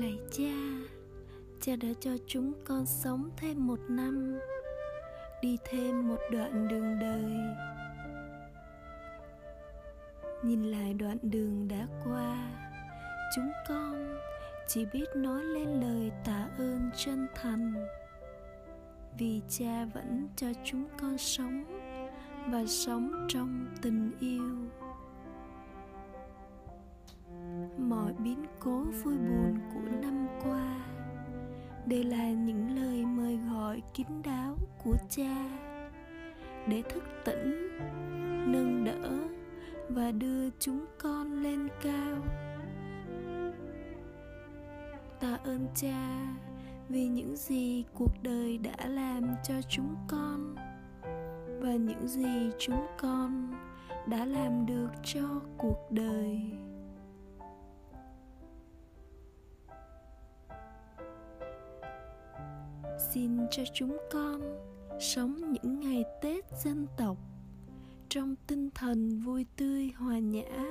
[0.00, 0.54] lạy cha
[1.60, 4.38] cha đã cho chúng con sống thêm một năm,
[5.42, 7.32] đi thêm một đoạn đường đời.
[10.42, 12.50] Nhìn lại đoạn đường đã qua,
[13.36, 14.18] chúng con
[14.68, 17.74] chỉ biết nói lên lời tạ ơn chân thành.
[19.18, 21.64] Vì cha vẫn cho chúng con sống
[22.50, 24.68] và sống trong tình yêu.
[28.08, 30.76] Mọi biến cố vui buồn của năm qua.
[31.86, 35.50] Đều là những lời mời gọi kín đáo của cha
[36.66, 37.78] để thức tỉnh,
[38.52, 39.18] nâng đỡ
[39.88, 42.16] và đưa chúng con lên cao.
[45.20, 46.26] Tạ ơn cha
[46.88, 50.54] vì những gì cuộc đời đã làm cho chúng con
[51.60, 53.54] và những gì chúng con
[54.06, 56.40] đã làm được cho cuộc đời.
[63.14, 64.40] Xin cho chúng con
[65.00, 67.16] sống những ngày tết dân tộc
[68.08, 70.66] trong tinh thần vui tươi, hòa nhã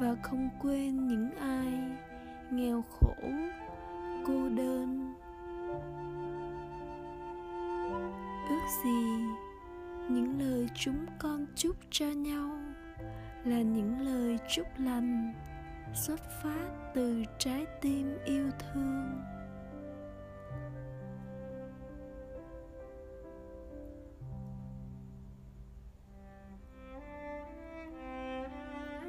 [0.00, 1.72] và không quên những ai
[2.52, 3.14] nghèo khổ,
[4.26, 5.14] cô đơn.
[8.48, 9.04] Ước gì
[10.08, 12.50] những lời chúng con chúc cho nhau
[13.44, 15.34] là những lời chúc lành
[15.94, 18.91] xuất phát từ trái tim yêu thương.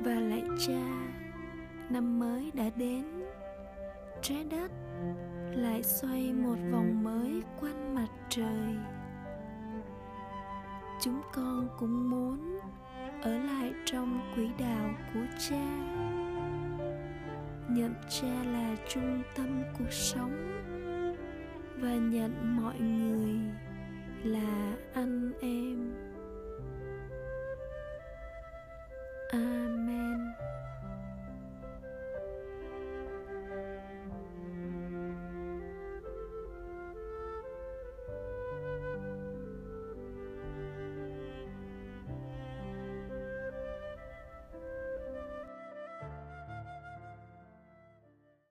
[0.03, 1.13] Và lạy cha,
[1.89, 3.05] năm mới đã đến.
[4.21, 4.71] Trái đất
[5.51, 8.75] lại xoay một vòng mới quanh mặt trời.
[11.01, 12.59] Chúng con cũng muốn
[13.21, 15.65] ở lại trong quỹ đạo của cha.
[17.69, 20.61] Nhận cha là trung tâm cuộc sống
[21.77, 23.36] và nhận mọi người.
[29.33, 30.36] Amen.